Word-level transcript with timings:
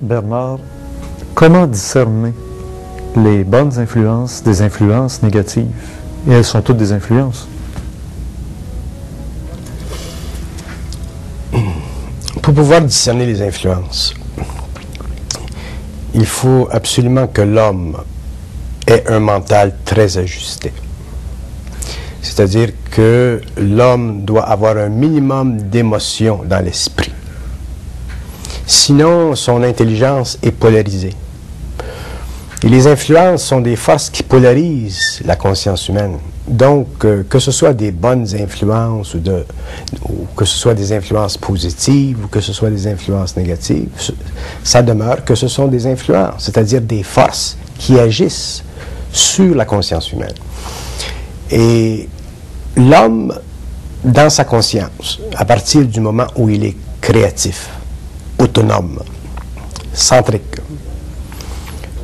Bernard, 0.00 0.58
comment 1.34 1.66
discerner 1.66 2.32
les 3.16 3.44
bonnes 3.44 3.78
influences 3.78 4.42
des 4.42 4.60
influences 4.60 5.22
négatives? 5.22 5.70
Et 6.28 6.32
elles 6.32 6.44
sont 6.44 6.62
toutes 6.62 6.78
des 6.78 6.92
influences. 6.92 7.46
Pour 12.42 12.54
pouvoir 12.54 12.80
discerner 12.80 13.24
les 13.24 13.40
influences, 13.40 14.14
il 16.12 16.26
faut 16.26 16.68
absolument 16.70 17.26
que 17.26 17.42
l'homme 17.42 17.96
ait 18.86 19.04
un 19.08 19.20
mental 19.20 19.74
très 19.84 20.18
ajusté. 20.18 20.72
C'est-à-dire 22.20 22.70
que 22.90 23.40
l'homme 23.56 24.24
doit 24.24 24.44
avoir 24.44 24.76
un 24.76 24.88
minimum 24.88 25.62
d'émotion 25.62 26.42
dans 26.44 26.62
l'esprit. 26.64 27.12
Sinon, 28.66 29.34
son 29.34 29.62
intelligence 29.62 30.38
est 30.42 30.52
polarisée. 30.52 31.14
Et 32.62 32.68
les 32.68 32.86
influences 32.86 33.44
sont 33.44 33.60
des 33.60 33.76
forces 33.76 34.08
qui 34.08 34.22
polarisent 34.22 35.20
la 35.24 35.36
conscience 35.36 35.88
humaine. 35.88 36.16
Donc, 36.48 37.04
euh, 37.04 37.22
que 37.28 37.38
ce 37.38 37.50
soit 37.50 37.74
des 37.74 37.90
bonnes 37.90 38.26
influences 38.34 39.14
ou, 39.14 39.18
ou 40.08 40.26
que 40.34 40.46
ce 40.46 40.56
soit 40.56 40.72
des 40.72 40.92
influences 40.92 41.36
positives 41.36 42.24
ou 42.24 42.28
que 42.28 42.40
ce 42.40 42.54
soit 42.54 42.70
des 42.70 42.86
influences 42.86 43.36
négatives, 43.36 43.88
ça 44.62 44.82
demeure 44.82 45.24
que 45.24 45.34
ce 45.34 45.46
sont 45.48 45.68
des 45.68 45.86
influences, 45.86 46.44
c'est-à-dire 46.44 46.80
des 46.80 47.02
forces 47.02 47.58
qui 47.78 47.98
agissent 47.98 48.62
sur 49.12 49.54
la 49.54 49.66
conscience 49.66 50.10
humaine. 50.12 50.34
Et 51.50 52.08
l'homme, 52.76 53.32
dans 54.02 54.30
sa 54.30 54.44
conscience, 54.44 55.20
à 55.36 55.44
partir 55.44 55.84
du 55.86 56.00
moment 56.00 56.26
où 56.36 56.48
il 56.48 56.64
est 56.64 56.76
créatif, 57.00 57.68
autonome, 58.44 59.00
centrique, 59.92 60.60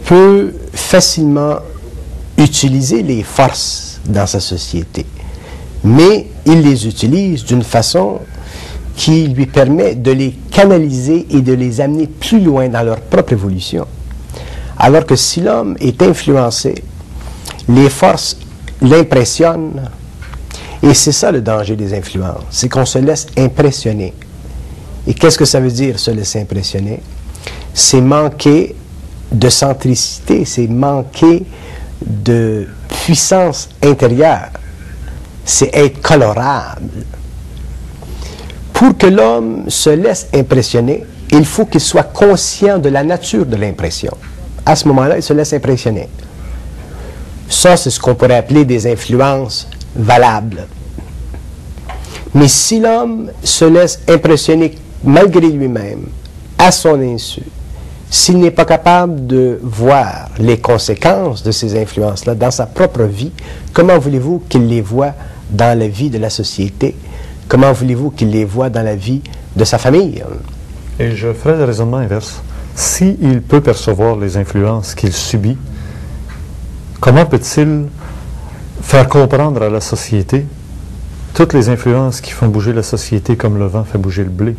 peut 0.05 0.53
facilement 0.73 1.59
utiliser 2.37 3.03
les 3.03 3.23
forces 3.23 4.01
dans 4.07 4.27
sa 4.27 4.41
société, 4.41 5.07
mais 5.85 6.27
il 6.47 6.63
les 6.63 6.87
utilise 6.87 7.45
d'une 7.45 7.63
façon 7.63 8.21
qui 8.97 9.29
lui 9.29 9.47
permet 9.47 9.95
de 9.95 10.11
les 10.11 10.33
canaliser 10.51 11.27
et 11.31 11.41
de 11.41 11.53
les 11.53 11.81
amener 11.81 12.07
plus 12.07 12.41
loin 12.41 12.69
dans 12.69 12.83
leur 12.83 13.01
propre 13.01 13.33
évolution. 13.35 13.87
Alors 14.79 15.05
que 15.07 15.17
si 15.17 15.41
l'homme 15.41 15.77
est 15.81 16.03
influencé, 16.03 16.75
les 17.69 17.89
forces 17.91 18.37
l'impressionnent, 18.83 19.91
et 20.83 20.95
c'est 20.95 21.13
ça 21.13 21.31
le 21.31 21.43
danger 21.43 21.77
des 21.77 21.93
influences, 21.95 22.43
c'est 22.51 22.69
qu'on 22.69 22.87
se 22.87 22.99
laisse 22.99 23.27
impressionner. 23.37 24.15
Et 25.07 25.15
qu'est-ce 25.15 25.39
que 25.39 25.45
ça 25.45 25.61
veut 25.61 25.71
dire, 25.71 25.99
se 25.99 26.11
laisser 26.11 26.41
impressionner? 26.41 27.01
C'est 27.73 28.01
manquer 28.01 28.75
de 29.33 29.49
centricité, 29.49 30.45
c'est 30.45 30.67
manquer 30.67 31.45
de 32.05 32.67
puissance 32.89 33.69
intérieure, 33.83 34.51
c'est 35.45 35.71
être 35.75 36.01
colorable. 36.01 37.05
Pour 38.73 38.97
que 38.97 39.07
l'homme 39.07 39.69
se 39.69 39.91
laisse 39.91 40.29
impressionner, 40.35 41.05
il 41.31 41.45
faut 41.45 41.67
qu'il 41.67 41.81
soit 41.81 42.03
conscient 42.03 42.79
de 42.79 42.89
la 42.89 43.05
nature 43.05 43.47
de 43.47 43.57
l'impression. 43.57 44.17
À 44.67 44.75
ce 44.75 44.89
moment-là, 44.89 45.17
il 45.17 45.23
se 45.23 45.33
laisse 45.33 45.53
impressionner. 45.53 46.09
Ça, 47.49 47.77
c'est 47.77 47.91
ce 47.91 48.01
qu'on 48.01 48.15
pourrait 48.15 48.37
appeler 48.37 48.65
des 48.65 48.91
influences 48.91 49.69
valables. 49.95 50.67
Mais 52.35 52.49
si 52.49 52.81
l'homme 52.81 53.31
se 53.43 53.65
laisse 53.65 54.01
impressionner 54.09 54.77
malgré 55.05 55.49
lui-même, 55.49 56.07
à 56.59 56.71
son 56.71 57.01
insu, 57.01 57.43
s'il 58.11 58.39
n'est 58.39 58.51
pas 58.51 58.65
capable 58.65 59.27
de 59.27 59.61
voir 59.63 60.29
les 60.39 60.59
conséquences 60.59 61.43
de 61.43 61.53
ces 61.53 61.81
influences-là 61.81 62.35
dans 62.35 62.51
sa 62.51 62.67
propre 62.67 63.05
vie, 63.05 63.31
comment 63.73 63.99
voulez-vous 63.99 64.43
qu'il 64.49 64.67
les 64.67 64.81
voit 64.81 65.13
dans 65.51 65.79
la 65.79 65.89
vie 65.89 66.11
de 66.11 66.19
la 66.19 66.29
société? 66.29 66.97
Comment 67.49 67.73
voulez-vous 67.73 68.11
qu'il 68.11 68.31
les 68.31 68.45
voit 68.45 68.69
dans 68.69 68.83
la 68.83 68.97
vie 68.97 69.23
de 69.57 69.65
sa 69.65 69.79
famille? 69.79 70.23
Et 70.99 71.13
je 71.13 71.33
ferai 71.33 71.57
le 71.57 71.65
raisonnement 71.65 71.99
inverse. 71.99 72.43
S'il 72.75 73.43
peut 73.43 73.61
percevoir 73.61 74.17
les 74.17 74.37
influences 74.37 74.95
qu'il 74.95 75.13
subit, 75.13 75.57
comment 77.01 77.27
peut-il 77.27 77.87
faire 78.83 79.09
comprendre 79.09 79.63
à 79.63 79.71
la 79.71 79.81
société 79.81 80.47
toutes 81.33 81.55
les 81.55 81.69
influences 81.69 82.21
qui 82.21 82.33
font 82.33 82.49
bouger 82.49 82.73
la 82.73 82.83
société 82.83 83.37
comme 83.37 83.59
le 83.59 83.67
vent 83.67 83.85
fait 83.85 83.99
bouger 83.99 84.25
le 84.25 84.31
blé? 84.31 84.57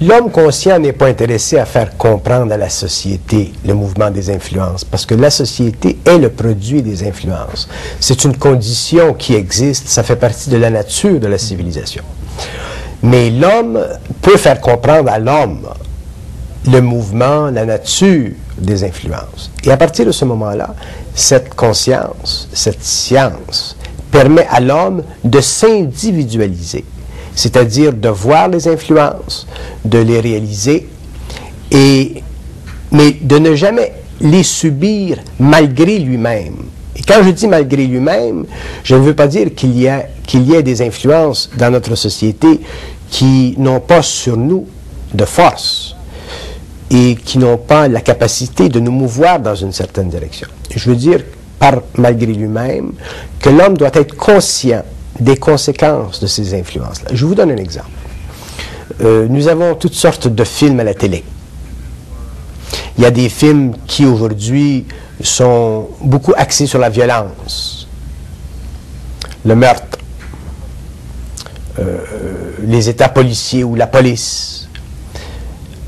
L'homme 0.00 0.30
conscient 0.30 0.78
n'est 0.78 0.92
pas 0.92 1.06
intéressé 1.06 1.58
à 1.58 1.64
faire 1.64 1.96
comprendre 1.96 2.52
à 2.52 2.56
la 2.56 2.68
société 2.68 3.52
le 3.64 3.74
mouvement 3.74 4.10
des 4.10 4.30
influences, 4.30 4.84
parce 4.84 5.06
que 5.06 5.14
la 5.14 5.30
société 5.30 5.98
est 6.04 6.18
le 6.18 6.28
produit 6.28 6.82
des 6.82 7.06
influences. 7.06 7.68
C'est 7.98 8.24
une 8.24 8.36
condition 8.36 9.14
qui 9.14 9.34
existe, 9.34 9.88
ça 9.88 10.02
fait 10.02 10.16
partie 10.16 10.50
de 10.50 10.56
la 10.56 10.70
nature 10.70 11.18
de 11.18 11.26
la 11.26 11.38
civilisation. 11.38 12.02
Mais 13.02 13.30
l'homme 13.30 13.82
peut 14.22 14.36
faire 14.36 14.60
comprendre 14.60 15.10
à 15.10 15.18
l'homme 15.18 15.66
le 16.66 16.80
mouvement, 16.80 17.50
la 17.50 17.64
nature 17.64 18.32
des 18.58 18.84
influences. 18.84 19.50
Et 19.64 19.70
à 19.70 19.76
partir 19.76 20.06
de 20.06 20.12
ce 20.12 20.24
moment-là, 20.24 20.74
cette 21.14 21.54
conscience, 21.54 22.48
cette 22.52 22.82
science 22.82 23.76
permet 24.10 24.46
à 24.50 24.60
l'homme 24.60 25.02
de 25.24 25.40
s'individualiser 25.40 26.84
c'est-à-dire 27.36 27.92
de 27.92 28.08
voir 28.08 28.48
les 28.48 28.66
influences, 28.66 29.46
de 29.84 29.98
les 29.98 30.18
réaliser, 30.18 30.88
et, 31.70 32.22
mais 32.90 33.12
de 33.20 33.38
ne 33.38 33.54
jamais 33.54 33.92
les 34.20 34.42
subir 34.42 35.18
malgré 35.38 35.98
lui-même. 35.98 36.56
Et 36.96 37.02
quand 37.06 37.22
je 37.22 37.30
dis 37.30 37.46
malgré 37.46 37.86
lui-même, 37.86 38.46
je 38.82 38.94
ne 38.96 39.00
veux 39.00 39.14
pas 39.14 39.28
dire 39.28 39.54
qu'il 39.54 39.78
y, 39.78 39.86
a, 39.86 40.06
qu'il 40.26 40.48
y 40.48 40.54
ait 40.54 40.62
des 40.62 40.80
influences 40.80 41.50
dans 41.58 41.70
notre 41.70 41.94
société 41.94 42.60
qui 43.10 43.54
n'ont 43.58 43.80
pas 43.80 44.00
sur 44.00 44.38
nous 44.38 44.66
de 45.12 45.26
force 45.26 45.94
et 46.90 47.16
qui 47.16 47.36
n'ont 47.36 47.58
pas 47.58 47.86
la 47.86 48.00
capacité 48.00 48.70
de 48.70 48.80
nous 48.80 48.92
mouvoir 48.92 49.40
dans 49.40 49.54
une 49.54 49.72
certaine 49.72 50.08
direction. 50.08 50.48
Je 50.74 50.88
veux 50.88 50.96
dire, 50.96 51.20
par 51.58 51.82
malgré 51.98 52.32
lui-même, 52.32 52.92
que 53.40 53.50
l'homme 53.50 53.76
doit 53.76 53.90
être 53.92 54.16
conscient 54.16 54.82
des 55.20 55.36
conséquences 55.36 56.20
de 56.20 56.26
ces 56.26 56.54
influences-là. 56.54 57.10
Je 57.12 57.24
vous 57.24 57.34
donne 57.34 57.50
un 57.50 57.56
exemple. 57.56 57.88
Euh, 59.02 59.26
nous 59.28 59.48
avons 59.48 59.74
toutes 59.74 59.94
sortes 59.94 60.28
de 60.28 60.44
films 60.44 60.80
à 60.80 60.84
la 60.84 60.94
télé. 60.94 61.24
Il 62.96 63.02
y 63.02 63.06
a 63.06 63.10
des 63.10 63.28
films 63.28 63.74
qui 63.86 64.06
aujourd'hui 64.06 64.86
sont 65.22 65.88
beaucoup 66.00 66.32
axés 66.36 66.66
sur 66.66 66.78
la 66.78 66.88
violence, 66.88 67.88
le 69.44 69.54
meurtre, 69.54 69.98
euh, 71.78 71.98
les 72.62 72.88
états 72.88 73.08
policiers 73.08 73.64
ou 73.64 73.74
la 73.74 73.86
police. 73.86 74.68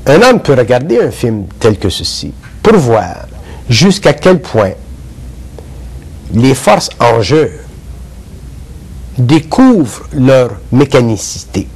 Un 0.05 0.21
homme 0.21 0.39
peut 0.41 0.53
regarder 0.53 0.99
un 1.01 1.11
film 1.11 1.45
tel 1.59 1.77
que 1.77 1.89
ceci 1.89 2.31
pour 2.61 2.73
voir 2.75 3.27
jusqu'à 3.69 4.13
quel 4.13 4.39
point 4.39 4.71
les 6.33 6.53
forces 6.53 6.89
en 6.99 7.21
jeu 7.21 7.51
découvrent 9.19 10.03
leur 10.13 10.51
mécanicité. 10.71 11.67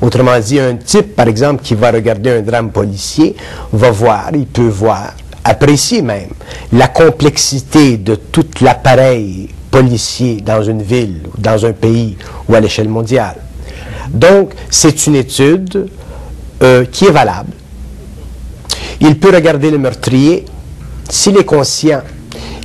Autrement 0.00 0.38
dit, 0.40 0.58
un 0.58 0.76
type, 0.76 1.14
par 1.14 1.28
exemple, 1.28 1.62
qui 1.62 1.74
va 1.74 1.90
regarder 1.90 2.30
un 2.30 2.40
drame 2.42 2.70
policier, 2.70 3.36
va 3.72 3.90
voir, 3.90 4.30
il 4.32 4.46
peut 4.46 4.68
voir, 4.68 5.12
apprécier 5.44 6.02
même, 6.02 6.30
la 6.72 6.88
complexité 6.88 7.98
de 7.98 8.14
tout 8.14 8.46
l'appareil 8.62 9.48
policier 9.70 10.40
dans 10.40 10.62
une 10.62 10.82
ville, 10.82 11.22
dans 11.38 11.64
un 11.64 11.72
pays 11.72 12.16
ou 12.48 12.54
à 12.54 12.60
l'échelle 12.60 12.88
mondiale. 12.88 13.36
Donc, 14.08 14.52
c'est 14.68 15.06
une 15.06 15.16
étude 15.16 15.88
euh, 16.62 16.84
qui 16.86 17.04
est 17.04 17.10
valable. 17.10 17.52
Il 19.00 19.18
peut 19.18 19.34
regarder 19.34 19.70
le 19.70 19.78
meurtrier, 19.78 20.44
s'il 21.08 21.36
est 21.38 21.44
conscient, 21.44 22.02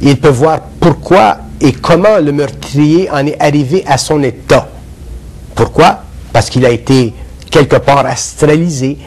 il 0.02 0.18
peut 0.18 0.30
voir 0.30 0.60
pourquoi 0.80 1.38
et 1.62 1.72
comment 1.72 2.18
le 2.18 2.32
meurtrier 2.32 3.10
en 3.10 3.26
est 3.26 3.42
arrivé 3.42 3.84
à 3.88 3.98
son 3.98 4.22
état? 4.24 4.68
Pourquoi? 5.54 6.00
Parce 6.34 6.50
qu'il 6.50 6.66
a 6.66 6.70
été 6.70 7.14
quelque 7.50 7.78
part 7.78 8.06
astralisé. 8.06 8.98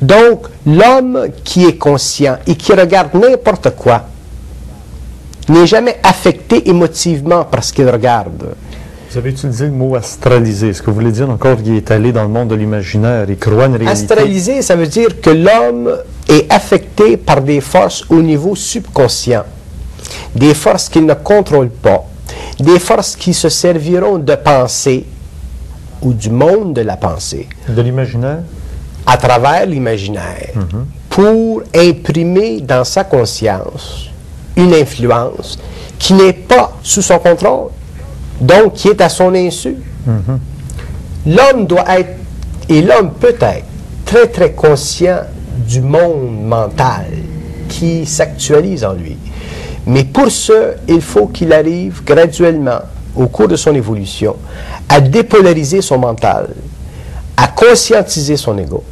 Donc, 0.00 0.46
l'homme 0.66 1.28
qui 1.44 1.64
est 1.64 1.76
conscient 1.76 2.36
et 2.46 2.54
qui 2.54 2.72
regarde 2.72 3.14
n'importe 3.14 3.70
quoi 3.76 4.06
n'est 5.48 5.66
jamais 5.66 5.98
affecté 6.02 6.68
émotivement 6.68 7.44
par 7.44 7.64
ce 7.64 7.72
qu'il 7.72 7.88
regarde. 7.88 8.54
Vous 9.10 9.18
avez 9.18 9.30
utilisé 9.30 9.66
le 9.66 9.72
mot 9.72 9.94
astralisé. 9.94 10.70
Est-ce 10.70 10.82
que 10.82 10.90
vous 10.90 10.96
voulez 10.96 11.12
dire 11.12 11.30
encore 11.30 11.62
qu'il 11.62 11.76
est 11.76 11.90
allé 11.90 12.12
dans 12.12 12.22
le 12.22 12.28
monde 12.28 12.48
de 12.48 12.54
l'imaginaire 12.56 13.30
et 13.30 13.36
croit 13.36 13.66
une 13.66 13.76
réalité? 13.76 14.12
Astralisé, 14.12 14.62
ça 14.62 14.76
veut 14.76 14.88
dire 14.88 15.20
que 15.20 15.30
l'homme 15.30 15.96
est 16.28 16.52
affecté 16.52 17.16
par 17.16 17.40
des 17.40 17.60
forces 17.60 18.04
au 18.10 18.20
niveau 18.20 18.54
subconscient 18.56 19.44
des 20.36 20.54
forces 20.54 20.88
qu'il 20.88 21.06
ne 21.06 21.14
contrôle 21.14 21.70
pas, 21.70 22.04
des 22.60 22.78
forces 22.78 23.16
qui 23.16 23.32
se 23.34 23.48
serviront 23.48 24.18
de 24.18 24.34
pensée 24.34 25.04
ou 26.02 26.12
du 26.12 26.30
monde 26.30 26.74
de 26.74 26.82
la 26.82 26.96
pensée. 26.96 27.48
De 27.68 27.80
l'imaginaire? 27.82 28.40
À 29.06 29.16
travers 29.16 29.66
l'imaginaire. 29.66 30.50
pour 31.08 31.62
imprimer 31.74 32.60
dans 32.60 32.84
sa 32.84 33.02
conscience 33.04 34.10
une 34.54 34.74
influence 34.74 35.58
qui 35.98 36.12
n'est 36.12 36.34
pas 36.34 36.76
sous 36.82 37.00
son 37.00 37.18
contrôle, 37.18 37.70
donc 38.38 38.74
qui 38.74 38.88
est 38.88 39.00
à 39.00 39.08
son 39.08 39.34
insu. 39.34 39.76
L'homme 41.26 41.66
doit 41.66 41.98
être, 41.98 42.18
et 42.68 42.82
l'homme 42.82 43.12
peut 43.18 43.36
être, 43.40 43.64
très 44.04 44.26
très 44.26 44.52
conscient 44.52 45.20
du 45.66 45.80
monde 45.80 46.44
mental 46.44 47.06
qui 47.70 48.04
s'actualise 48.04 48.84
en 48.84 48.92
lui. 48.92 49.16
Mais 49.86 50.04
pour 50.04 50.30
ce, 50.30 50.74
il 50.88 51.00
faut 51.00 51.28
qu'il 51.28 51.52
arrive 51.52 52.02
graduellement, 52.04 52.80
au 53.14 53.26
cours 53.28 53.48
de 53.48 53.56
son 53.56 53.74
évolution, 53.74 54.36
à 54.88 55.00
dépolariser 55.00 55.80
son 55.80 55.98
mental, 55.98 56.48
à 57.36 57.48
conscientiser 57.48 58.36
son 58.36 58.58
ego. 58.58 58.82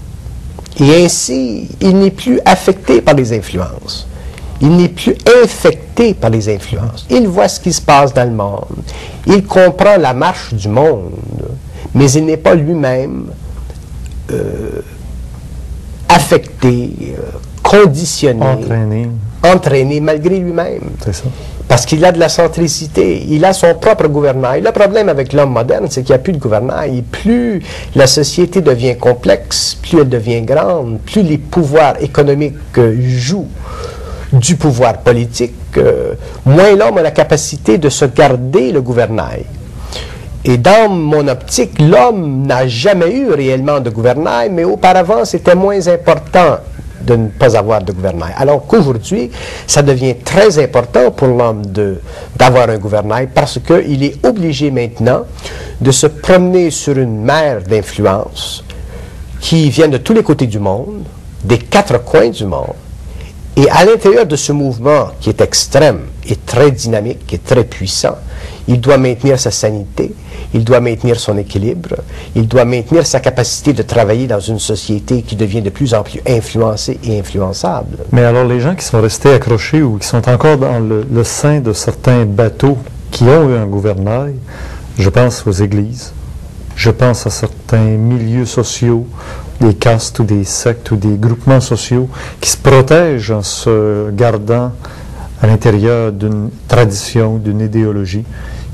Et 0.80 1.04
ainsi, 1.04 1.68
il 1.80 1.98
n'est 1.98 2.10
plus 2.10 2.40
affecté 2.44 3.00
par 3.00 3.14
les 3.14 3.32
influences. 3.32 4.06
Il 4.60 4.76
n'est 4.76 4.88
plus 4.88 5.14
infecté 5.42 6.14
par 6.14 6.30
les 6.30 6.48
influences. 6.48 7.06
Il 7.10 7.26
voit 7.28 7.48
ce 7.48 7.60
qui 7.60 7.72
se 7.72 7.82
passe 7.82 8.14
dans 8.14 8.24
le 8.24 8.34
monde. 8.34 8.64
Il 9.26 9.44
comprend 9.44 9.96
la 9.98 10.14
marche 10.14 10.54
du 10.54 10.68
monde. 10.68 11.12
Mais 11.94 12.10
il 12.12 12.24
n'est 12.24 12.36
pas 12.36 12.54
lui-même 12.54 13.26
euh, 14.32 14.80
affecté, 16.08 17.14
euh, 17.18 17.38
conditionné. 17.62 19.08
Entraîné 19.44 20.00
malgré 20.00 20.38
lui-même. 20.38 20.90
C'est 21.04 21.14
ça. 21.14 21.24
Parce 21.68 21.86
qu'il 21.86 22.04
a 22.04 22.12
de 22.12 22.18
la 22.18 22.28
centricité, 22.28 23.24
il 23.28 23.44
a 23.44 23.52
son 23.52 23.74
propre 23.74 24.06
gouvernail. 24.08 24.60
Le 24.60 24.70
problème 24.70 25.08
avec 25.08 25.32
l'homme 25.32 25.52
moderne, 25.52 25.86
c'est 25.88 26.02
qu'il 26.02 26.12
n'y 26.12 26.16
a 26.16 26.22
plus 26.22 26.32
de 26.32 26.38
gouvernail. 26.38 27.02
Plus 27.02 27.62
la 27.94 28.06
société 28.06 28.60
devient 28.60 28.96
complexe, 28.96 29.76
plus 29.80 30.00
elle 30.00 30.08
devient 30.08 30.42
grande, 30.42 30.98
plus 31.00 31.22
les 31.22 31.38
pouvoirs 31.38 31.94
économiques 32.02 32.54
euh, 32.78 32.94
jouent 33.00 33.48
du 34.32 34.56
pouvoir 34.56 34.98
politique, 34.98 35.54
euh, 35.76 36.14
moins 36.44 36.74
l'homme 36.74 36.98
a 36.98 37.02
la 37.02 37.12
capacité 37.12 37.78
de 37.78 37.88
se 37.88 38.04
garder 38.04 38.72
le 38.72 38.82
gouvernail. 38.82 39.44
Et 40.44 40.58
dans 40.58 40.90
mon 40.90 41.26
optique, 41.28 41.80
l'homme 41.80 42.46
n'a 42.46 42.66
jamais 42.66 43.10
eu 43.10 43.30
réellement 43.30 43.80
de 43.80 43.88
gouvernail, 43.90 44.50
mais 44.50 44.64
auparavant, 44.64 45.24
c'était 45.24 45.54
moins 45.54 45.88
important 45.88 46.58
de 47.04 47.16
ne 47.16 47.28
pas 47.28 47.56
avoir 47.56 47.82
de 47.82 47.92
gouvernail. 47.92 48.32
Alors 48.36 48.66
qu'aujourd'hui, 48.66 49.30
ça 49.66 49.82
devient 49.82 50.16
très 50.24 50.58
important 50.58 51.10
pour 51.10 51.28
l'homme 51.28 51.62
d'avoir 52.36 52.68
un 52.70 52.78
gouvernail 52.78 53.28
parce 53.34 53.58
qu'il 53.58 54.02
est 54.02 54.24
obligé 54.26 54.70
maintenant 54.70 55.24
de 55.80 55.90
se 55.90 56.06
promener 56.06 56.70
sur 56.70 56.96
une 56.98 57.22
mer 57.22 57.62
d'influence 57.62 58.64
qui 59.40 59.68
vient 59.70 59.88
de 59.88 59.98
tous 59.98 60.14
les 60.14 60.22
côtés 60.22 60.46
du 60.46 60.58
monde, 60.58 61.04
des 61.44 61.58
quatre 61.58 62.02
coins 62.02 62.30
du 62.30 62.46
monde. 62.46 62.74
Et 63.56 63.68
à 63.70 63.84
l'intérieur 63.84 64.26
de 64.26 64.34
ce 64.34 64.52
mouvement 64.52 65.10
qui 65.20 65.28
est 65.28 65.40
extrême 65.40 66.00
et 66.26 66.36
très 66.36 66.70
dynamique 66.72 67.32
et 67.32 67.38
très 67.38 67.64
puissant, 67.64 68.16
il 68.66 68.80
doit 68.80 68.98
maintenir 68.98 69.38
sa 69.38 69.50
sanité, 69.50 70.12
il 70.54 70.64
doit 70.64 70.80
maintenir 70.80 71.18
son 71.18 71.36
équilibre, 71.36 71.96
il 72.36 72.46
doit 72.46 72.64
maintenir 72.64 73.04
sa 73.04 73.18
capacité 73.18 73.72
de 73.72 73.82
travailler 73.82 74.28
dans 74.28 74.38
une 74.38 74.60
société 74.60 75.22
qui 75.22 75.34
devient 75.34 75.60
de 75.60 75.70
plus 75.70 75.94
en 75.94 76.04
plus 76.04 76.20
influencée 76.26 76.98
et 77.02 77.18
influençable. 77.18 77.98
Mais 78.12 78.24
alors, 78.24 78.44
les 78.44 78.60
gens 78.60 78.76
qui 78.76 78.84
sont 78.84 79.00
restés 79.00 79.32
accrochés 79.32 79.82
ou 79.82 79.98
qui 79.98 80.06
sont 80.06 80.26
encore 80.28 80.56
dans 80.56 80.78
le, 80.78 81.24
sein 81.24 81.58
de 81.60 81.72
certains 81.72 82.24
bateaux 82.24 82.78
qui 83.10 83.24
ont 83.24 83.50
eu 83.50 83.56
un 83.56 83.66
gouvernail, 83.66 84.36
je 84.96 85.10
pense 85.10 85.44
aux 85.44 85.52
églises, 85.52 86.12
je 86.76 86.90
pense 86.90 87.26
à 87.26 87.30
certains 87.30 87.78
milieux 87.78 88.46
sociaux, 88.46 89.06
des 89.60 89.74
castes 89.74 90.20
ou 90.20 90.24
des 90.24 90.44
sectes 90.44 90.90
ou 90.92 90.96
des 90.96 91.16
groupements 91.16 91.60
sociaux 91.60 92.08
qui 92.40 92.50
se 92.50 92.56
protègent 92.56 93.32
en 93.32 93.42
se 93.42 94.10
gardant 94.10 94.72
à 95.42 95.46
l'intérieur 95.46 96.12
d'une 96.12 96.50
tradition, 96.68 97.38
d'une 97.38 97.60
idéologie, 97.60 98.24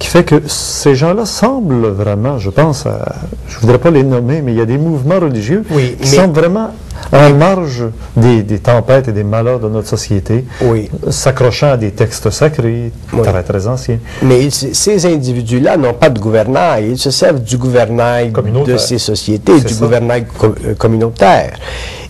qui 0.01 0.09
fait 0.09 0.25
que 0.25 0.43
ces 0.49 0.95
gens-là 0.97 1.27
semblent 1.27 1.87
vraiment, 1.89 2.39
je 2.39 2.51
pense, 2.51 2.87
à, 2.87 3.05
je 3.47 3.57
ne 3.57 3.61
voudrais 3.61 3.79
pas 3.79 3.91
les 3.91 4.03
nommer, 4.03 4.41
mais 4.43 4.53
il 4.53 4.59
y 4.59 4.61
a 4.63 4.67
des 4.67 4.79
mouvements 4.79 5.21
religieux 5.21 5.63
Oui, 5.71 5.95
qui 6.01 6.11
mais- 6.11 6.17
semblent 6.17 6.35
vraiment 6.41 6.71
en 7.13 7.31
marge 7.35 7.85
des, 8.17 8.43
des 8.43 8.59
tempêtes 8.59 9.09
et 9.09 9.13
des 9.13 9.25
malheurs 9.25 9.59
de 9.61 9.69
notre 9.69 9.89
société, 9.89 10.45
Oui. 10.63 10.89
s'accrochant 11.11 11.73
à 11.73 11.77
des 11.77 11.91
textes 11.91 12.31
sacrés, 12.31 12.93
Oui. 13.13 13.23
très 13.23 13.43
très 13.43 13.67
anciens. 13.67 13.99
Mais 14.23 14.49
ces 14.51 15.07
individus-là 15.07 15.77
n'ont 15.77 15.95
pas 15.95 16.09
de 16.11 16.19
gouvernail. 16.21 16.91
Ils 16.91 16.99
se 16.99 17.11
servent 17.11 17.41
du 17.43 17.57
gouvernail 17.57 18.33
de 18.67 18.77
ces 18.77 18.99
sociétés, 18.99 19.61
du 19.61 19.75
ça. 19.75 19.81
gouvernail 19.81 20.27
euh, 20.45 20.75
communautaire. 20.75 21.55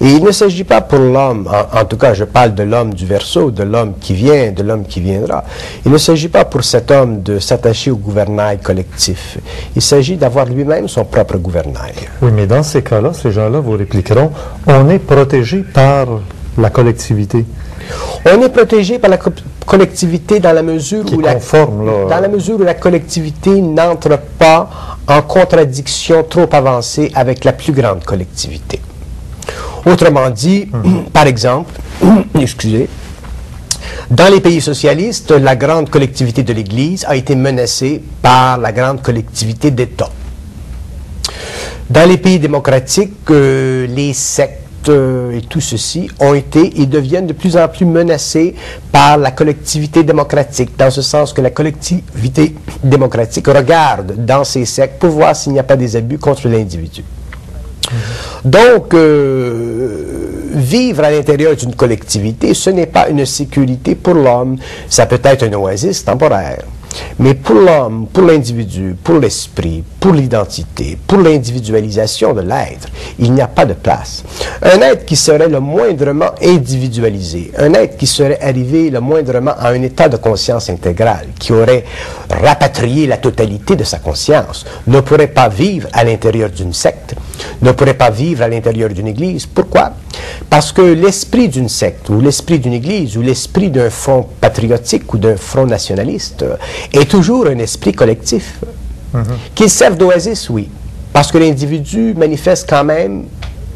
Et 0.02 0.08
il 0.12 0.25
ne 0.25 0.31
s'agit 0.32 0.64
pas 0.64 0.81
pour 0.81 0.99
l'homme, 0.99 1.47
en, 1.49 1.79
en 1.81 1.85
tout 1.85 1.99
cas 1.99 2.14
je 2.14 2.25
parle 2.25 2.55
de 2.55 2.62
l'homme 2.62 2.94
du 2.94 3.05
verso, 3.05 3.50
de 3.50 3.62
l'homme 3.62 3.94
qui 4.00 4.14
vient, 4.14 4.50
de 4.50 4.62
l'homme 4.62 4.85
qui 4.87 5.00
viendra. 5.00 5.44
Il 5.85 5.93
ne 5.93 5.99
s'agit 5.99 6.29
pas 6.29 6.44
pour 6.47 6.64
cet 6.64 6.91
homme 6.91 7.23
de 7.23 7.38
s'attacher 7.38 7.91
au 7.91 7.97
gouvernail 7.97 8.58
collectif. 8.58 9.38
Il 9.76 9.82
s'agit 9.82 10.17
d'avoir 10.17 10.47
lui-même 10.47 10.88
son 10.88 11.05
propre 11.05 11.37
gouvernail. 11.37 11.93
Oui, 12.23 12.31
mais 12.35 12.47
dans 12.47 12.62
ces 12.62 12.82
cas-là, 12.82 13.12
ces 13.12 13.31
gens-là 13.31 13.61
vous 13.61 13.73
répliqueront, 13.76 14.31
on 14.67 14.88
est 14.90 14.98
protégé 14.98 15.58
par 15.72 16.06
la 16.58 16.70
collectivité. 16.70 17.44
On 18.26 18.42
est 18.42 18.48
protégé 18.50 18.98
par 18.98 19.10
la 19.10 19.16
co- 19.16 19.31
collectivité 19.66 20.38
dans 20.40 20.52
la 20.52 20.62
mesure 20.62 21.04
Qui 21.04 21.14
où 21.16 21.20
la, 21.20 21.34
là. 21.34 21.40
dans 22.08 22.20
la 22.20 22.28
mesure 22.28 22.56
où 22.60 22.62
la 22.62 22.75
collectivité 22.75 23.60
n'entre 23.60 24.19
pas 24.38 24.69
en 25.08 25.22
contradiction 25.22 26.22
trop 26.25 26.48
avancée 26.52 27.10
avec 27.14 27.44
la 27.44 27.52
plus 27.52 27.72
grande 27.72 28.04
collectivité. 28.04 28.81
Autrement 29.87 30.28
dit, 30.31 30.69
par 31.12 31.26
exemple, 31.26 31.72
excusez, 32.38 32.88
dans 34.10 34.31
les 34.32 34.40
pays 34.40 34.60
socialistes, 34.60 35.31
la 35.31 35.56
grande 35.56 35.88
collectivité 35.88 36.42
de 36.42 36.52
l'Église 36.52 37.04
a 37.08 37.16
été 37.16 37.34
menacée 37.34 38.02
par 38.22 38.58
la 38.58 38.72
grande 38.72 39.02
collectivité 39.02 39.70
d'État. 39.70 40.10
Dans 41.88 42.08
les 42.08 42.19
pays 42.19 42.38
démocratiques, 42.38 43.14
euh, 43.31 43.87
les 43.88 44.12
sectes 44.12 44.58
euh, 44.88 45.37
et 45.37 45.43
tout 45.43 45.61
ceci 45.61 46.09
ont 46.21 46.35
été 46.35 46.81
et 46.81 46.87
deviennent 46.87 47.27
de 47.27 47.32
plus 47.32 47.56
en 47.56 47.69
plus 47.69 47.85
menacés 47.85 48.55
par 48.91 49.19
la 49.19 49.31
collectivité 49.31 50.03
démocratique, 50.03 50.71
dans 50.77 50.91
ce 50.91 51.03
sens 51.03 51.32
que 51.32 51.41
la 51.41 51.50
collectivité 51.50 52.55
démocratique 52.82 53.47
regarde 53.49 54.25
dans 54.25 54.44
ces 54.44 54.65
sectes 54.65 54.99
pour 54.99 55.11
voir 55.11 55.37
s'il 55.37 55.53
n'y 55.53 55.59
a 55.59 55.65
pas 55.65 55.77
des 55.77 55.97
abus 55.97 56.19
contre 56.19 56.49
l'individu. 56.49 57.05
Donc, 58.44 58.94
euh, 58.94 60.50
vivre 60.54 61.04
à 61.04 61.11
l'intérieur 61.11 61.57
d'une 61.57 61.75
collectivité, 61.75 62.54
ce 62.54 62.71
n'est 62.71 62.87
pas 62.87 63.09
une 63.09 63.26
sécurité 63.26 63.95
pour 63.95 64.14
l'homme. 64.14 64.57
Ça 64.88 65.07
peut 65.07 65.21
être 65.23 65.43
un 65.45 65.52
oasis 65.52 66.04
temporaire. 66.04 66.62
Mais 67.18 67.35
pour 67.35 67.56
l'homme, 67.56 68.06
pour 68.12 68.25
l'individu, 68.25 68.97
pour 69.02 69.18
l'esprit, 69.18 69.85
pour 69.99 70.12
l'identité, 70.12 70.99
pour 71.06 71.18
l'individualisation 71.18 72.32
de 72.32 72.40
l'être, 72.40 72.88
il 73.18 73.32
n'y 73.32 73.40
a 73.40 73.47
pas 73.47 73.66
de 73.66 73.75
place. 73.75 74.25
Un 74.62 74.80
être 74.80 75.04
qui 75.04 75.16
serait 75.16 75.49
le 75.49 75.61
moindrement 75.61 76.30
individualisé, 76.42 77.52
un 77.59 77.75
être 77.75 77.97
qui 77.97 78.06
serait 78.06 78.40
arrivé 78.40 78.90
le 78.90 79.00
moindrement 79.00 79.54
à 79.59 79.68
un 79.68 79.82
état 79.82 80.09
de 80.09 80.16
conscience 80.16 80.70
intégrale, 80.70 81.28
qui 81.38 81.52
aurait 81.52 81.85
rapatrié 82.30 83.06
la 83.06 83.18
totalité 83.18 83.76
de 83.76 83.85
sa 83.85 83.99
conscience, 83.99 84.64
ne 84.87 85.00
pourrait 85.00 85.26
pas 85.26 85.49
vivre 85.49 85.88
à 85.92 86.04
l'intérieur 86.04 86.50
d'une 86.50 86.73
secte, 86.73 87.14
ne 87.62 87.73
pourrait 87.73 87.94
pas 87.94 88.11
vivre 88.11 88.42
à 88.42 88.49
l'intérieur 88.49 88.90
d'une 88.90 89.09
église. 89.09 89.47
Pourquoi? 89.47 89.92
Parce 90.49 90.73
que 90.73 90.82
l'esprit 90.82 91.49
d'une 91.49 91.68
secte, 91.68 92.09
ou 92.09 92.20
l'esprit 92.20 92.59
d'une 92.59 92.73
église, 92.73 93.16
ou 93.16 93.23
l'esprit 93.23 93.70
d'un 93.70 93.90
front 93.90 94.26
patriotique 94.40 95.12
ou 95.14 95.18
d'un 95.18 95.37
front 95.37 95.66
nationaliste 95.66 96.44
est 96.92 97.10
toujours 97.10 97.46
un 97.46 97.58
esprit 97.58 97.92
collectif. 97.92 98.60
Qu'il 99.54 99.68
serve 99.70 99.96
d'oasis, 99.96 100.49
oui, 100.50 100.68
parce 101.12 101.32
que 101.32 101.38
l'individu 101.38 102.14
manifeste 102.14 102.68
quand 102.68 102.84
même 102.84 103.25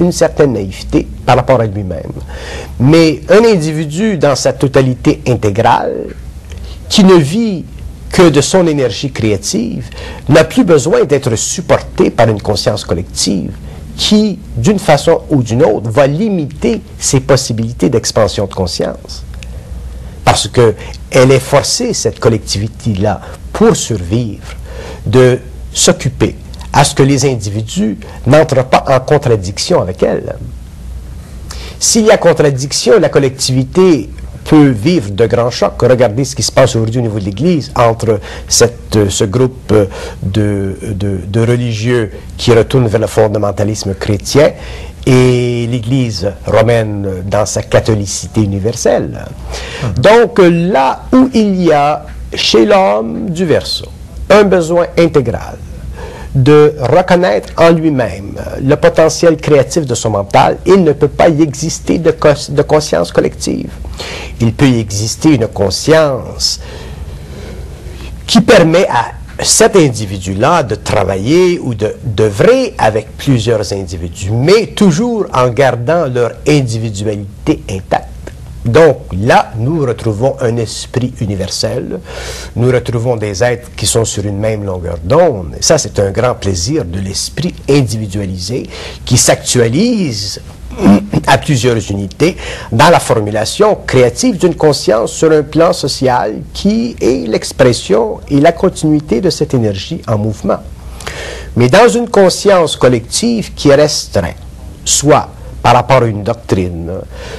une 0.01 0.13
certaine 0.13 0.53
naïveté 0.53 1.07
par 1.25 1.37
rapport 1.37 1.61
à 1.61 1.67
lui-même. 1.67 2.13
Mais 2.79 3.21
un 3.29 3.45
individu 3.45 4.17
dans 4.17 4.37
sa 4.37 4.53
totalité 4.53 5.21
intégrale, 5.27 6.15
qui 6.89 7.05
ne 7.05 7.15
vit 7.15 7.65
que 8.11 8.29
de 8.29 8.41
son 8.41 8.67
énergie 8.67 9.11
créative, 9.11 9.89
n'a 10.29 10.45
plus 10.45 10.65
besoin 10.65 11.05
d'être 11.05 11.35
supporté 11.37 12.11
par 12.11 12.29
une 12.29 12.41
conscience 12.41 12.85
collective 12.85 13.53
qui, 13.97 14.39
d'une 14.57 14.79
façon 14.79 15.21
ou 15.31 15.43
d'une 15.43 15.63
autre, 15.65 15.91
va 15.91 16.07
limiter 16.07 16.81
ses 16.99 17.21
possibilités 17.21 17.89
d'expansion 17.89 18.47
de 18.47 18.55
conscience. 18.55 19.25
Parce 20.25 20.49
qu'elle 20.49 21.31
est 21.31 21.39
forcée, 21.41 21.93
cette 21.93 22.19
collectivité-là, 22.19 23.21
pour 23.53 23.77
survivre, 23.77 24.55
de 25.07 25.39
s'occuper 25.73 26.37
à 26.73 26.85
ce 26.85 26.95
que 26.95 27.03
les 27.03 27.25
individus 27.27 27.99
n'entrent 28.27 28.65
pas 28.65 28.85
en 28.89 29.01
contradiction 29.01 29.81
avec 29.81 30.03
elle. 30.03 30.35
S'il 31.79 32.07
y 32.07 32.11
a 32.11 32.17
contradiction, 32.17 32.99
la 32.99 33.09
collectivité 33.09 34.09
peut 34.45 34.69
vivre 34.69 35.11
de 35.11 35.27
grands 35.27 35.51
chocs. 35.51 35.81
Regardez 35.83 36.25
ce 36.25 36.35
qui 36.37 36.43
se 36.43 36.53
passe 36.53 36.77
aujourd'hui 36.77 37.01
au 37.01 37.03
niveau 37.03 37.19
de 37.19 37.25
l'Église 37.25 37.73
entre 37.75 38.21
cette, 38.49 38.97
euh, 38.97 39.09
ce 39.09 39.25
groupe 39.25 39.73
euh, 39.73 39.87
de, 40.23 40.77
de, 41.27 41.41
religieux 41.41 42.11
qui 42.37 42.53
retournent 42.53 42.87
vers 42.87 43.01
le 43.01 43.07
fondamentalisme 43.07 43.95
chrétien 43.95 44.53
et 45.07 45.67
l'Église 45.71 46.31
romaine 46.47 47.23
dans 47.27 47.47
sa 47.47 47.63
catholicité 47.63 48.43
universelle. 48.43 49.25
Donc 49.99 50.39
là 50.41 51.03
où 51.13 51.29
il 51.35 51.63
y 51.63 51.73
a 51.73 52.07
chez 52.35 52.65
l'homme 52.65 53.31
du 53.31 53.45
verso 53.45 53.87
un 54.31 54.45
besoin 54.45 54.87
intégral 54.99 55.59
de 56.35 56.75
reconnaître 56.81 57.53
en 57.57 57.71
lui-même 57.71 58.35
le 58.61 58.75
potentiel 58.77 59.37
créatif 59.37 59.87
de 59.87 59.95
son 59.95 60.11
mental, 60.11 60.59
il 60.67 60.83
ne 60.83 60.93
peut 60.93 61.09
pas 61.09 61.29
y 61.29 61.43
exister 61.43 61.99
de, 61.99 62.15
de 62.49 62.63
conscience 62.63 63.13
collective. 63.13 63.71
Il 64.41 64.53
peut 64.53 64.69
y 64.69 64.81
exister 64.81 65.35
une 65.35 65.47
conscience 65.47 66.61
qui 68.27 68.41
permet 68.41 68.87
à 68.89 69.13
cet 69.43 69.77
individu-là 69.77 70.63
de 70.63 70.75
travailler 70.77 71.59
ou 71.59 71.75
de 71.75 71.95
d'œuvrer 72.03 72.75
avec 72.79 73.17
plusieurs 73.17 73.73
individus, 73.73 74.31
mais 74.31 74.67
toujours 74.69 75.27
en 75.33 75.49
gardant 75.49 76.07
leur 76.07 76.33
individualité 76.49 77.63
intacte. 77.69 78.09
Donc 78.65 78.97
là, 79.13 79.53
nous 79.59 79.85
retrouvons 79.85 80.37
un 80.41 80.57
esprit 80.57 81.13
universel, 81.21 82.01
nous 82.57 82.71
retrouvons 82.71 83.17
des 83.17 83.45
êtres 83.45 83.71
qui 83.77 83.87
sont 83.87 84.07
sur 84.07 84.25
une 84.25 84.39
même 84.39 84.65
longueur 84.65 84.97
d'onde. 85.05 85.57
Ça, 85.61 85.77
c'est 85.77 85.99
un 85.99 86.11
grand 86.11 86.35
plaisir 86.35 86.85
de 86.85 86.99
l'esprit 86.99 87.55
individualisé 87.69 88.69
qui 89.05 89.19
s'actualise 89.19 90.41
à 91.27 91.37
plusieurs 91.37 91.91
unités 91.91 92.37
dans 92.73 92.89
la 92.89 93.01
formulation 93.01 93.77
créative 93.87 94.39
d'une 94.39 94.55
conscience 94.55 95.13
sur 95.13 95.31
un 95.31 95.43
plan 95.43 95.75
social 95.75 96.37
qui 96.55 96.97
est 97.01 97.29
l'expression 97.29 98.21
et 98.29 98.41
la 98.41 98.53
continuité 98.53 99.21
de 99.21 99.29
cette 99.29 99.53
énergie 99.53 100.01
en 100.09 100.17
mouvement. 100.17 100.59
Mais 101.57 101.69
dans 101.69 101.89
une 101.89 102.09
conscience 102.09 102.77
collective 102.77 103.53
qui 103.55 103.69
est 103.69 103.89
soit 104.85 105.29
par 105.65 105.73
rapport 105.73 106.03
à 106.03 106.07
une 106.07 106.23
doctrine, 106.23 106.93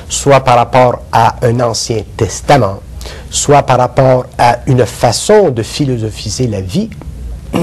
soit 0.10 0.40
par 0.40 0.56
rapport 0.56 1.04
à 1.12 1.36
un 1.44 1.60
ancien 1.60 2.02
testament, 2.18 2.80
soit 3.30 3.62
par 3.62 3.78
rapport 3.78 4.26
à 4.36 4.62
une 4.66 4.84
façon 4.88 5.52
de 5.52 5.62
philosophiser 5.62 6.48
la 6.48 6.62
vie, 6.62 6.90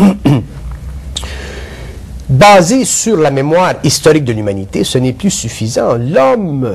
basé 2.29 2.85
sur 2.85 3.17
la 3.17 3.33
mémoire 3.33 3.75
historique 3.83 4.23
de 4.23 4.33
l'humanité, 4.33 4.85
ce 4.85 4.99
n'est 4.99 5.15
plus 5.15 5.33
suffisant. 5.33 5.95
L'homme, 5.99 6.73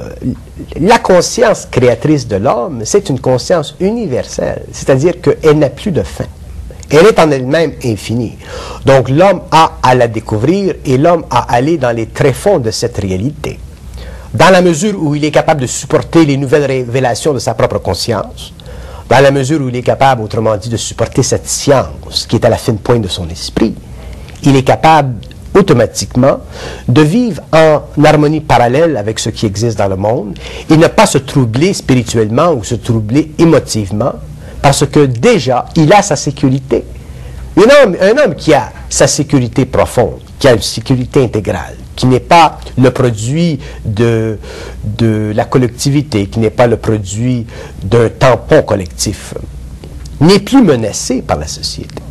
la 0.81 0.99
conscience 0.99 1.65
créatrice 1.71 2.27
de 2.27 2.35
l'homme, 2.35 2.81
c'est 2.83 3.07
une 3.07 3.21
conscience 3.21 3.73
universelle, 3.79 4.63
c'est-à-dire 4.73 5.21
qu'elle 5.21 5.59
n'a 5.59 5.69
plus 5.69 5.91
de 5.91 6.03
fin. 6.03 6.25
Elle 6.89 7.05
est 7.05 7.19
en 7.19 7.31
elle-même 7.31 7.71
infinie. 7.85 8.37
Donc 8.85 9.07
l'homme 9.07 9.43
a 9.49 9.77
à 9.81 9.95
la 9.95 10.09
découvrir 10.09 10.75
et 10.83 10.97
l'homme 10.97 11.23
a 11.29 11.39
à 11.39 11.55
aller 11.55 11.77
dans 11.77 11.95
les 11.95 12.07
tréfonds 12.07 12.59
de 12.59 12.71
cette 12.71 12.97
réalité. 12.97 13.59
Dans 14.37 14.51
la 14.51 14.61
mesure 14.61 15.01
où 15.01 15.15
il 15.15 15.25
est 15.25 15.31
capable 15.31 15.61
de 15.61 15.65
supporter 15.65 16.23
les 16.23 16.37
nouvelles 16.37 16.65
révélations 16.65 17.33
de 17.33 17.39
sa 17.39 17.55
propre 17.55 17.79
conscience, 17.79 18.53
dans 19.09 19.19
la 19.19 19.31
mesure 19.31 19.59
où 19.61 19.69
il 19.69 19.75
est 19.75 19.81
capable, 19.81 20.21
autrement 20.21 20.55
dit, 20.57 20.69
de 20.69 20.77
supporter 20.77 21.23
cette 21.23 21.47
science 21.47 22.27
qui 22.29 22.35
est 22.35 22.45
à 22.45 22.49
la 22.49 22.57
fine 22.57 22.77
pointe 22.77 23.01
de 23.01 23.07
son 23.07 23.27
esprit, 23.29 23.73
il 24.43 24.55
est 24.55 24.61
capable 24.61 25.15
automatiquement 25.55 26.37
de 26.87 27.01
vivre 27.01 27.41
en 27.51 27.81
harmonie 28.05 28.41
parallèle 28.41 28.95
avec 28.97 29.17
ce 29.17 29.29
qui 29.29 29.47
existe 29.47 29.79
dans 29.79 29.87
le 29.87 29.95
monde 29.95 30.37
et 30.69 30.77
ne 30.77 30.85
pas 30.85 31.07
se 31.07 31.17
troubler 31.17 31.73
spirituellement 31.73 32.51
ou 32.51 32.63
se 32.63 32.75
troubler 32.75 33.31
émotivement 33.39 34.13
parce 34.61 34.85
que 34.85 35.07
déjà, 35.07 35.65
il 35.75 35.91
a 35.91 36.03
sa 36.03 36.15
sécurité. 36.15 36.83
Un 37.57 37.83
homme, 37.83 37.97
un 37.99 38.23
homme 38.23 38.35
qui 38.35 38.53
a 38.53 38.71
sa 38.89 39.07
sécurité 39.07 39.65
profonde, 39.65 40.19
qui 40.39 40.47
a 40.47 40.53
une 40.53 40.61
sécurité 40.61 41.23
intégrale, 41.23 41.75
qui 41.95 42.05
n'est 42.05 42.19
pas 42.19 42.59
le 42.77 42.91
produit 42.91 43.59
de, 43.85 44.37
la 45.33 45.45
collectivité, 45.45 46.27
qui 46.27 46.39
n'est 46.39 46.49
pas 46.49 46.67
le 46.67 46.77
produit 46.77 47.45
d'un 47.83 48.09
tampon 48.09 48.61
collectif, 48.61 49.33
n'est 50.19 50.39
plus 50.39 50.63
menacé 50.63 51.21
par 51.21 51.37
la 51.37 51.47
société. 51.47 52.01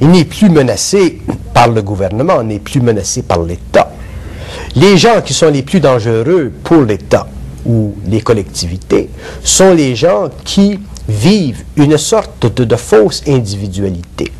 Il 0.00 0.10
n'est 0.10 0.24
plus 0.24 0.50
menacé 0.50 1.20
par 1.54 1.68
le 1.68 1.80
gouvernement, 1.82 2.42
n'est 2.42 2.58
plus 2.58 2.80
menacé 2.80 3.22
par 3.22 3.42
l'État. 3.42 3.90
Les 4.74 4.98
gens 4.98 5.22
qui 5.22 5.32
sont 5.32 5.48
les 5.48 5.62
plus 5.62 5.80
dangereux 5.80 6.52
pour 6.62 6.82
l'État 6.82 7.26
ou 7.64 7.94
les 8.06 8.20
collectivités 8.20 9.08
sont 9.42 9.72
les 9.72 9.96
gens 9.96 10.28
qui 10.44 10.78
vivent 11.08 11.64
une 11.76 11.96
sorte 11.96 12.46
de 12.60 12.76
fausse 12.76 13.22
individualité. 13.26 14.30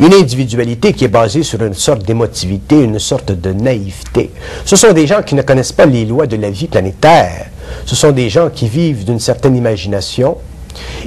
Une 0.00 0.14
individualité 0.14 0.92
qui 0.92 1.04
est 1.04 1.08
basée 1.08 1.42
sur 1.42 1.62
une 1.62 1.74
sorte 1.74 2.02
d'émotivité, 2.04 2.82
une 2.82 2.98
sorte 2.98 3.32
de 3.32 3.52
naïveté. 3.52 4.30
Ce 4.64 4.76
sont 4.76 4.92
des 4.92 5.06
gens 5.06 5.22
qui 5.22 5.34
ne 5.34 5.42
connaissent 5.42 5.72
pas 5.72 5.86
les 5.86 6.04
lois 6.04 6.26
de 6.26 6.36
la 6.36 6.50
vie 6.50 6.66
planétaire. 6.66 7.46
Ce 7.84 7.94
sont 7.94 8.12
des 8.12 8.28
gens 8.28 8.50
qui 8.50 8.68
vivent 8.68 9.04
d'une 9.04 9.20
certaine 9.20 9.56
imagination 9.56 10.36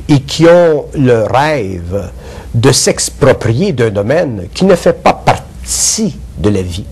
et 0.08 0.20
qui 0.22 0.46
ont 0.46 0.86
le 0.98 1.24
rêve 1.24 2.12
de 2.54 2.72
s'exproprier 2.72 3.74
d'un 3.74 3.90
domaine 3.90 4.48
qui 4.54 4.66
ne 4.66 4.76
fait 4.76 4.94
pas 4.94 5.14
partie 5.14 6.16
de 6.38 6.50
la 6.50 6.62
vie. 6.62 6.86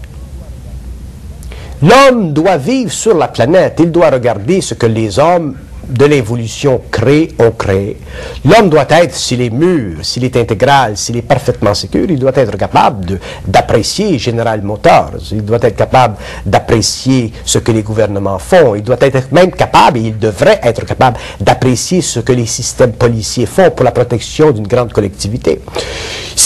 L'homme 1.81 2.33
doit 2.33 2.57
vivre 2.57 2.91
sur 2.91 3.15
la 3.15 3.27
planète, 3.27 3.75
il 3.79 3.91
doit 3.91 4.09
regarder 4.09 4.61
ce 4.61 4.73
que 4.73 4.85
les 4.85 5.19
hommes 5.19 5.55
de 5.87 6.05
l'évolution 6.05 6.81
créée 6.91 7.31
ont 7.39 7.51
créé. 7.51 7.97
L'homme 8.45 8.69
doit 8.69 8.85
être, 8.89 9.13
s'il 9.15 9.41
est 9.41 9.49
mûr, 9.49 9.97
s'il 10.03 10.23
est 10.23 10.35
intégral, 10.37 10.97
s'il 10.97 11.17
est 11.17 11.21
parfaitement 11.21 11.73
sécure, 11.73 12.09
il 12.09 12.19
doit 12.19 12.31
être 12.35 12.57
capable 12.57 13.19
d'apprécier 13.45 14.17
General 14.17 14.61
Motors, 14.61 15.11
il 15.31 15.43
doit 15.43 15.59
être 15.61 15.75
capable 15.75 16.15
d'apprécier 16.45 17.31
ce 17.45 17.59
que 17.59 17.71
les 17.71 17.83
gouvernements 17.83 18.39
font, 18.39 18.75
il 18.75 18.83
doit 18.83 18.97
être 18.99 19.31
même 19.31 19.51
capable, 19.51 19.97
et 19.99 20.01
il 20.01 20.17
devrait 20.17 20.59
être 20.63 20.85
capable 20.85 21.17
d'apprécier 21.39 22.01
ce 22.01 22.19
que 22.19 22.33
les 22.33 22.45
systèmes 22.45 22.93
policiers 22.93 23.45
font 23.45 23.71
pour 23.71 23.85
la 23.85 23.91
protection 23.91 24.51
d'une 24.51 24.67
grande 24.67 24.91
collectivité. 24.93 25.61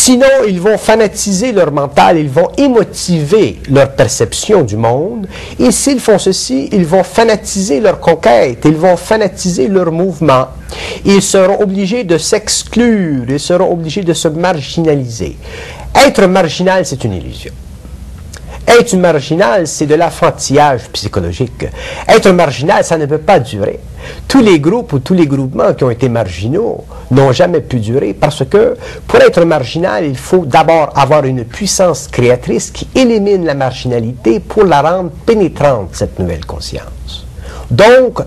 Sinon, 0.08 0.46
ils 0.48 0.62
vont 0.62 0.78
fanatiser 0.78 1.52
leur 1.52 1.70
mental, 1.70 2.18
ils 2.18 2.30
vont 2.30 2.50
émotiver 2.58 3.60
leur 3.70 3.92
perception 3.92 4.62
du 4.62 4.78
monde, 4.78 5.28
et 5.60 5.70
s'ils 5.70 6.00
font 6.00 6.18
ceci, 6.18 6.70
ils 6.72 6.86
vont 6.86 7.04
fanatiser 7.04 7.82
leur 7.82 8.00
conquête, 8.00 8.60
ils 8.64 8.78
vont 8.78 8.96
fanatiser 8.96 9.68
leur 9.68 9.92
mouvement. 9.92 10.48
Ils 11.04 11.22
seront 11.22 11.62
obligés 11.62 12.06
de 12.06 12.18
s'exclure, 12.18 13.26
ils 13.28 13.38
seront 13.38 13.70
obligés 13.70 14.04
de 14.04 14.14
se 14.14 14.30
marginaliser. 14.30 15.36
Être 15.94 16.26
marginal, 16.28 16.86
c'est 16.86 17.04
une 17.04 17.16
illusion. 17.16 17.52
Être 18.66 18.96
marginal, 18.96 19.68
c'est 19.68 19.88
de 19.88 19.96
l'affantillage 19.96 20.84
psychologique. 20.94 21.66
Être 22.08 22.30
marginal, 22.32 22.86
ça 22.86 22.98
ne 22.98 23.08
peut 23.08 23.18
pas 23.18 23.42
durer. 23.42 23.82
Tous 24.28 24.42
les 24.42 24.60
groupes 24.60 24.94
ou 24.94 25.00
tous 25.00 25.14
les 25.14 25.28
groupements 25.28 25.74
qui 25.74 25.84
ont 25.84 25.90
été 25.90 26.10
marginaux 26.10 26.84
n'ont 27.12 27.32
jamais 27.32 27.62
pu 27.62 27.78
durer 27.80 28.14
parce 28.14 28.44
que 28.46 28.76
pour 29.08 29.20
être 29.22 29.44
marginal, 29.46 30.06
il 30.06 30.18
faut 30.18 30.46
d'abord 30.46 30.92
avoir 30.96 31.26
une 31.26 31.46
puissance 31.46 32.08
créatrice 32.08 32.72
qui 32.72 32.88
élimine 32.96 33.46
la 33.46 33.54
marginalité 33.54 34.40
pour 34.40 34.66
la 34.66 34.82
rendre 34.82 35.12
pénétrante, 35.26 35.90
cette 35.94 36.20
nouvelle 36.20 36.46
conscience. 36.46 37.26
Donc, 37.70 38.20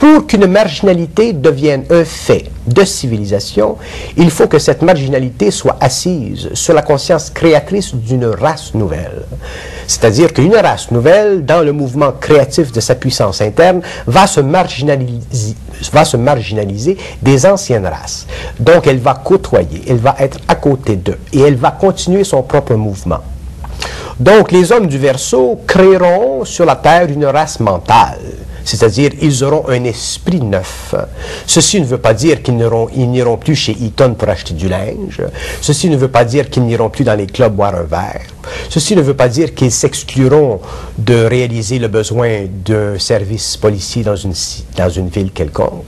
pour 0.00 0.26
qu'une 0.26 0.46
marginalité 0.46 1.34
devienne 1.34 1.84
un 1.90 2.04
fait 2.06 2.50
de 2.66 2.84
civilisation, 2.84 3.76
il 4.16 4.30
faut 4.30 4.48
que 4.48 4.58
cette 4.58 4.80
marginalité 4.80 5.50
soit 5.50 5.76
assise 5.78 6.48
sur 6.54 6.72
la 6.72 6.80
conscience 6.80 7.28
créatrice 7.28 7.94
d'une 7.94 8.24
race 8.24 8.72
nouvelle. 8.72 9.26
C'est-à-dire 9.86 10.32
qu'une 10.32 10.56
race 10.56 10.90
nouvelle, 10.90 11.44
dans 11.44 11.60
le 11.60 11.72
mouvement 11.72 12.12
créatif 12.12 12.72
de 12.72 12.80
sa 12.80 12.94
puissance 12.94 13.42
interne, 13.42 13.82
va 14.06 14.26
se 14.26 14.40
marginaliser, 14.40 15.54
va 15.92 16.06
se 16.06 16.16
marginaliser 16.16 16.96
des 17.20 17.44
anciennes 17.44 17.86
races. 17.86 18.26
Donc 18.58 18.86
elle 18.86 19.00
va 19.00 19.20
côtoyer, 19.22 19.82
elle 19.86 19.98
va 19.98 20.16
être 20.18 20.38
à 20.48 20.54
côté 20.54 20.96
d'eux 20.96 21.18
et 21.34 21.40
elle 21.40 21.56
va 21.56 21.72
continuer 21.72 22.24
son 22.24 22.42
propre 22.42 22.74
mouvement. 22.74 23.20
Donc 24.18 24.50
les 24.50 24.72
hommes 24.72 24.86
du 24.86 24.96
Verseau 24.96 25.60
créeront 25.66 26.46
sur 26.46 26.64
la 26.64 26.76
Terre 26.76 27.08
une 27.10 27.26
race 27.26 27.60
mentale 27.60 28.18
c'est-à-dire 28.64 29.10
ils 29.20 29.44
auront 29.44 29.68
un 29.68 29.84
esprit 29.84 30.40
neuf. 30.40 30.94
Ceci 31.46 31.80
ne 31.80 31.86
veut 31.86 31.98
pas 31.98 32.14
dire 32.14 32.42
qu'ils 32.42 32.56
n'iront 32.56 33.36
plus 33.36 33.54
chez 33.54 33.72
Eaton 33.72 34.14
pour 34.14 34.28
acheter 34.28 34.54
du 34.54 34.68
linge. 34.68 35.22
Ceci 35.60 35.88
ne 35.88 35.96
veut 35.96 36.08
pas 36.08 36.24
dire 36.24 36.48
qu'ils 36.50 36.64
n'iront 36.64 36.90
plus 36.90 37.04
dans 37.04 37.14
les 37.14 37.26
clubs 37.26 37.54
boire 37.54 37.74
un 37.74 37.82
verre. 37.82 38.22
Ceci 38.68 38.96
ne 38.96 39.02
veut 39.02 39.14
pas 39.14 39.28
dire 39.28 39.54
qu'ils 39.54 39.70
s'excluront 39.70 40.60
de 40.98 41.24
réaliser 41.24 41.78
le 41.78 41.88
besoin 41.88 42.46
d'un 42.64 42.98
service 42.98 43.56
policier 43.56 44.02
dans 44.02 44.16
une, 44.16 44.34
dans 44.76 44.88
une 44.88 45.08
ville 45.08 45.30
quelconque. 45.32 45.84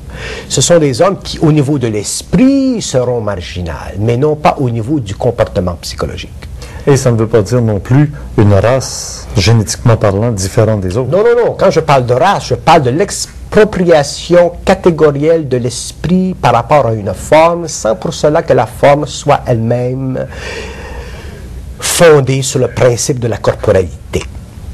Ce 0.48 0.60
sont 0.60 0.78
des 0.78 1.00
hommes 1.00 1.18
qui, 1.22 1.38
au 1.38 1.52
niveau 1.52 1.78
de 1.78 1.88
l'esprit, 1.88 2.80
seront 2.82 3.20
marginaux, 3.20 3.72
mais 3.98 4.16
non 4.16 4.36
pas 4.36 4.56
au 4.58 4.70
niveau 4.70 5.00
du 5.00 5.14
comportement 5.14 5.76
psychologique. 5.80 6.30
Et 6.86 6.96
ça 6.96 7.12
ne 7.12 7.16
veut 7.16 7.28
pas 7.28 7.42
dire 7.42 7.62
non 7.62 7.78
plus 7.78 8.12
une 8.36 8.54
race, 8.54 9.28
génétiquement 9.36 9.96
parlant, 9.96 10.32
différente 10.32 10.80
des 10.80 10.96
autres. 10.96 11.10
Non, 11.10 11.18
non, 11.18 11.44
non. 11.44 11.56
Quand 11.58 11.70
je 11.70 11.80
parle 11.80 12.06
de 12.06 12.14
race, 12.14 12.48
je 12.48 12.54
parle 12.54 12.82
de 12.82 12.90
l'expression 12.90 13.42
appropriation 13.52 14.52
catégorielle 14.64 15.46
de 15.46 15.58
l'esprit 15.58 16.32
par 16.32 16.54
rapport 16.54 16.86
à 16.86 16.94
une 16.94 17.12
forme, 17.12 17.68
sans 17.68 17.94
pour 17.96 18.14
cela 18.14 18.42
que 18.42 18.54
la 18.54 18.64
forme 18.64 19.06
soit 19.06 19.42
elle-même 19.46 20.26
fondée 21.78 22.40
sur 22.40 22.60
le 22.60 22.68
principe 22.68 23.18
de 23.18 23.28
la 23.28 23.36
corporalité. 23.36 24.22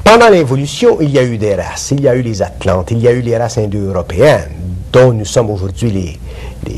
Pendant 0.01 0.29
l'évolution, 0.29 1.01
il 1.01 1.11
y 1.11 1.19
a 1.19 1.23
eu 1.23 1.37
des 1.37 1.55
races. 1.55 1.91
Il 1.91 2.01
y 2.01 2.07
a 2.07 2.15
eu 2.15 2.21
les 2.21 2.41
Atlantes, 2.41 2.91
il 2.91 2.99
y 2.99 3.07
a 3.09 3.11
eu 3.11 3.19
les 3.19 3.35
races 3.35 3.57
indo-européennes, 3.57 4.47
dont 4.93 5.11
nous 5.11 5.25
sommes 5.25 5.49
aujourd'hui 5.49 6.17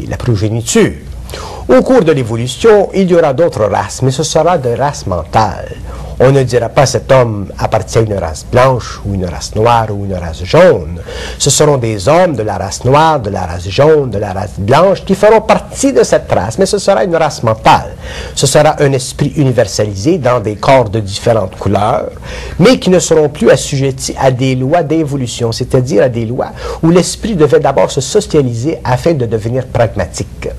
la 0.10 0.18
progéniture. 0.18 0.94
Au 1.70 1.82
cours 1.84 2.04
de 2.04 2.12
l'évolution, 2.12 2.90
il 2.94 3.10
y 3.10 3.16
aura 3.16 3.34
d'autres 3.34 3.66
races, 3.66 4.02
mais 4.02 4.12
ce 4.12 4.24
sera 4.24 4.58
des 4.58 4.76
races 4.76 5.06
mentales. 5.06 5.76
On 6.20 6.32
ne 6.32 6.44
dira 6.44 6.70
pas 6.70 6.86
cet 6.86 7.12
homme 7.12 7.48
appartient 7.58 7.98
à 7.98 8.02
une 8.02 8.14
race 8.14 8.46
blanche 8.52 9.00
ou 9.06 9.16
une 9.16 9.26
race 9.26 9.56
noire 9.56 9.88
ou 9.90 10.06
une 10.06 10.14
race 10.14 10.44
jaune. 10.44 11.00
Ce 11.40 11.50
seront 11.50 11.78
des 11.78 12.08
hommes 12.08 12.36
de 12.36 12.44
la 12.44 12.58
race 12.58 12.84
noire, 12.86 13.20
de 13.20 13.32
la 13.32 13.46
race 13.46 13.68
jaune, 13.68 14.12
de 14.12 14.20
la 14.20 14.32
race 14.34 14.60
blanche 14.60 15.04
qui 15.04 15.16
feront 15.16 15.42
partie 15.42 15.94
de 15.94 16.04
cette 16.04 16.32
race, 16.32 16.60
mais 16.60 16.68
ce 16.68 16.78
sera 16.78 17.04
une 17.04 17.16
race 17.16 17.42
mentale. 17.42 17.96
Ce 18.36 18.46
sera 18.46 18.76
un 18.84 18.92
esprit 18.94 19.34
universalisé 19.36 20.20
dans 20.20 20.40
des 20.40 20.58
corps 20.58 20.90
de 20.90 21.00
différentes 21.00 21.56
couleurs, 21.58 22.12
mais 22.60 22.78
qui 22.78 22.92
ne 22.92 23.00
seront 23.00 23.30
plus 23.30 23.50
assujettis 23.50 24.16
à 24.20 24.30
des 24.30 24.56
lois 24.56 24.84
d'évolution, 24.84 25.52
c'est-à-dire 25.52 26.04
à 26.04 26.10
des 26.10 26.26
lois 26.26 26.52
où 26.84 26.90
l'esprit 26.92 27.36
devait 27.36 27.60
d'abord 27.60 27.90
se 27.90 28.02
socialiser 28.02 28.78
afin 28.84 29.14
de 29.14 29.26
devenir 29.26 29.66
pragmatique. 29.66 30.50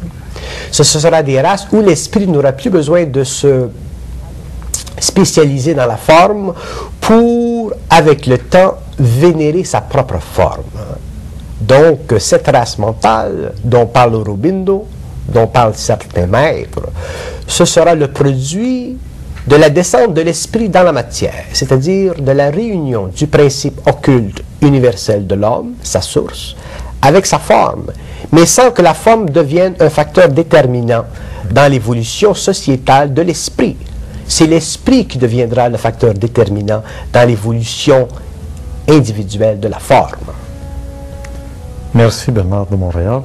Ce 0.71 0.85
sera 0.85 1.23
des 1.23 1.41
races 1.41 1.67
où 1.73 1.81
l'esprit 1.81 2.27
n'aura 2.27 2.53
plus 2.53 2.71
besoin 2.71 3.05
de 3.05 3.25
se 3.25 3.69
spécialisé 4.99 5.75
dans 5.75 5.87
la 5.87 5.97
forme 5.97 6.55
pour, 7.01 7.73
avec 7.91 8.27
le 8.27 8.39
temps, 8.39 8.75
vénérer 8.99 9.65
sa 9.65 9.81
propre 9.81 10.19
forme. 10.21 10.63
Donc, 11.61 12.15
cette 12.19 12.47
race 12.49 12.79
mentale 12.79 13.53
dont 13.65 13.87
parle 13.87 14.15
Aurobindo, 14.15 14.87
dont 15.29 15.47
parlent 15.47 15.75
certains 15.75 16.27
maîtres, 16.27 16.89
ce 17.47 17.65
sera 17.65 17.95
le 17.95 18.09
produit 18.09 18.97
de 19.47 19.57
la 19.57 19.71
descente 19.71 20.15
de 20.15 20.23
l'esprit 20.23 20.69
dans 20.69 20.85
la 20.85 20.93
matière, 20.93 21.45
c'est-à-dire 21.53 22.15
de 22.15 22.33
la 22.33 22.51
réunion 22.51 23.09
du 23.09 23.27
principe 23.27 23.81
occulte 23.87 24.43
universel 24.61 25.27
de 25.27 25.35
l'homme, 25.35 25.75
sa 25.83 26.01
source, 26.01 26.55
avec 27.01 27.27
sa 27.27 27.39
forme, 27.39 27.87
mais 28.33 28.47
sans 28.47 28.71
que 28.71 28.83
la 28.83 28.95
forme 28.95 29.29
devienne 29.31 29.75
un 29.79 29.91
facteur 29.91 30.29
déterminant 30.29 31.05
dans 31.51 31.71
l'évolution 31.71 32.35
sociétale 32.35 33.13
de 33.13 33.23
l'esprit 33.23 33.77
c'est 34.33 34.47
l'esprit 34.47 35.07
qui 35.07 35.19
deviendra 35.19 35.69
le 35.69 35.77
facteur 35.77 36.15
déterminant 36.15 36.83
dans 37.13 37.29
l'évolution 37.29 38.09
individuelle 38.89 39.61
de 39.61 39.69
la 39.69 39.79
forme. 39.79 40.33
Merci 41.95 42.31
Bernard 42.31 42.67
de 42.67 42.77
Montréal. 42.77 43.21